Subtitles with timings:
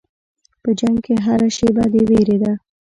[0.61, 2.53] په جنګ کې هره شېبه د وېرې ده.